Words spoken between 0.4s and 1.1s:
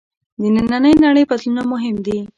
د نننۍ